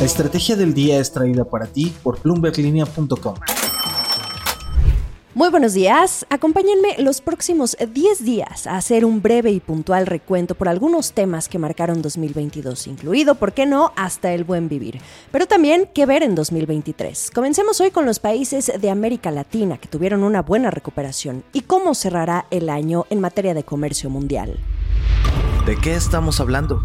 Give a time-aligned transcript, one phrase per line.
[0.00, 3.34] La estrategia del día es traída para ti por bloomberglinea.com.
[5.34, 10.54] Muy buenos días, acompáñenme los próximos 10 días a hacer un breve y puntual recuento
[10.54, 15.46] por algunos temas que marcaron 2022, incluido, ¿por qué no?, hasta el buen vivir, pero
[15.46, 17.30] también qué ver en 2023.
[17.34, 21.94] Comencemos hoy con los países de América Latina que tuvieron una buena recuperación y cómo
[21.94, 24.58] cerrará el año en materia de comercio mundial.
[25.66, 26.80] ¿De qué estamos hablando?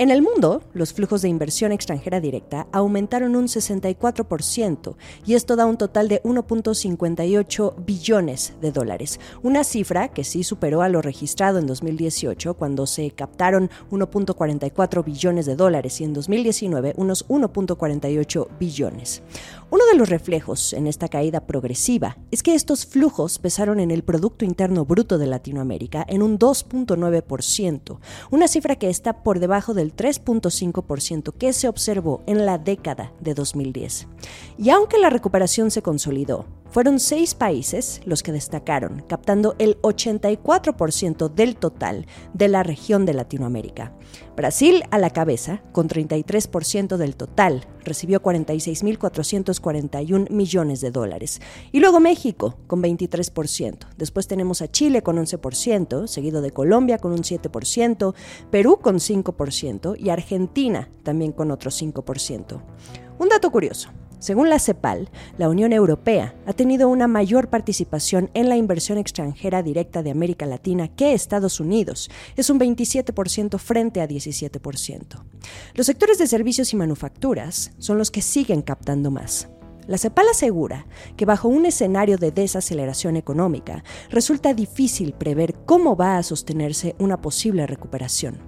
[0.00, 4.94] En el mundo, los flujos de inversión extranjera directa aumentaron un 64%
[5.26, 10.82] y esto da un total de 1.58 billones de dólares, una cifra que sí superó
[10.82, 16.94] a lo registrado en 2018 cuando se captaron 1.44 billones de dólares y en 2019
[16.96, 19.22] unos 1.48 billones.
[19.70, 24.02] Uno de los reflejos en esta caída progresiva es que estos flujos pesaron en el
[24.04, 27.98] Producto Interno Bruto de Latinoamérica en un 2.9%,
[28.30, 33.34] una cifra que está por debajo del 3.5% que se observó en la década de
[33.34, 34.08] 2010.
[34.58, 41.32] Y aunque la recuperación se consolidó, fueron seis países los que destacaron, captando el 84%
[41.32, 43.94] del total de la región de Latinoamérica.
[44.36, 51.40] Brasil a la cabeza, con 33% del total, recibió 46.441 millones de dólares.
[51.72, 53.88] Y luego México, con 23%.
[53.96, 58.14] Después tenemos a Chile con 11%, seguido de Colombia con un 7%,
[58.50, 62.62] Perú con 5% y Argentina también con otro 5%.
[63.18, 63.90] Un dato curioso.
[64.18, 69.62] Según la CEPAL, la Unión Europea ha tenido una mayor participación en la inversión extranjera
[69.62, 72.10] directa de América Latina que Estados Unidos.
[72.36, 75.22] Es un 27% frente a 17%.
[75.74, 79.48] Los sectores de servicios y manufacturas son los que siguen captando más.
[79.86, 80.86] La CEPAL asegura
[81.16, 87.22] que bajo un escenario de desaceleración económica resulta difícil prever cómo va a sostenerse una
[87.22, 88.47] posible recuperación.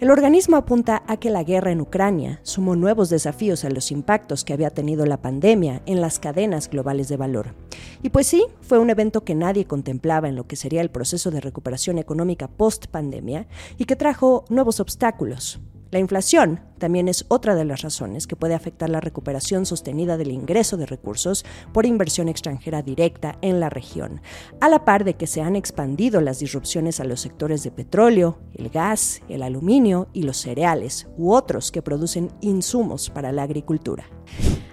[0.00, 4.44] El organismo apunta a que la guerra en Ucrania sumó nuevos desafíos a los impactos
[4.44, 7.54] que había tenido la pandemia en las cadenas globales de valor.
[8.02, 11.30] Y pues sí, fue un evento que nadie contemplaba en lo que sería el proceso
[11.30, 15.60] de recuperación económica post-pandemia y que trajo nuevos obstáculos,
[15.90, 20.30] la inflación también es otra de las razones que puede afectar la recuperación sostenida del
[20.30, 24.20] ingreso de recursos por inversión extranjera directa en la región,
[24.60, 28.38] a la par de que se han expandido las disrupciones a los sectores de petróleo,
[28.54, 34.04] el gas, el aluminio y los cereales, u otros que producen insumos para la agricultura.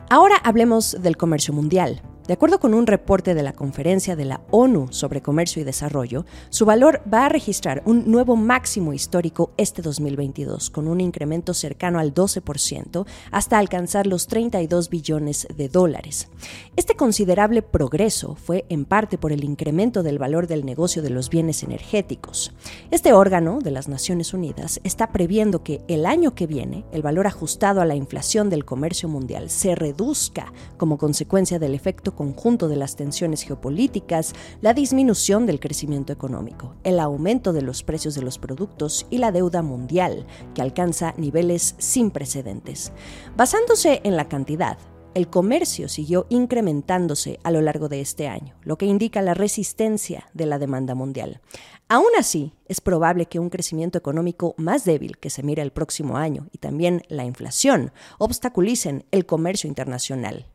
[0.09, 2.01] Ahora hablemos del comercio mundial.
[2.27, 6.25] De acuerdo con un reporte de la Conferencia de la ONU sobre Comercio y Desarrollo,
[6.49, 11.99] su valor va a registrar un nuevo máximo histórico este 2022, con un incremento cercano
[11.99, 16.27] al 12% hasta alcanzar los 32 billones de dólares.
[16.75, 21.29] Este considerable progreso fue en parte por el incremento del valor del negocio de los
[21.29, 22.53] bienes energéticos.
[22.91, 27.25] Este órgano de las Naciones Unidas está previendo que el año que viene el valor
[27.25, 32.75] ajustado a la inflación del comercio mundial se reduzca como consecuencia del efecto conjunto de
[32.75, 38.39] las tensiones geopolíticas, la disminución del crecimiento económico, el aumento de los precios de los
[38.39, 42.91] productos y la deuda mundial, que alcanza niveles sin precedentes.
[43.37, 44.77] Basándose en la cantidad,
[45.13, 50.29] el comercio siguió incrementándose a lo largo de este año, lo que indica la resistencia
[50.33, 51.41] de la demanda mundial.
[51.89, 56.17] Aún así, es probable que un crecimiento económico más débil que se mira el próximo
[56.17, 60.45] año y también la inflación obstaculicen el comercio internacional.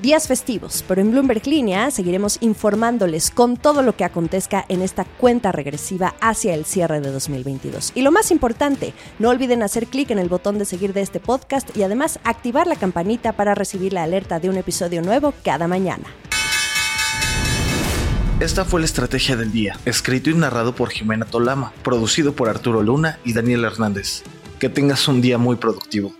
[0.00, 5.04] Días festivos, pero en Bloomberg Línea seguiremos informándoles con todo lo que acontezca en esta
[5.04, 7.92] cuenta regresiva hacia el cierre de 2022.
[7.94, 11.20] Y lo más importante, no olviden hacer clic en el botón de seguir de este
[11.20, 15.68] podcast y además activar la campanita para recibir la alerta de un episodio nuevo cada
[15.68, 16.04] mañana.
[18.40, 22.82] Esta fue la estrategia del día, escrito y narrado por Jimena Tolama, producido por Arturo
[22.82, 24.22] Luna y Daniel Hernández.
[24.58, 26.14] Que tengas un día muy productivo.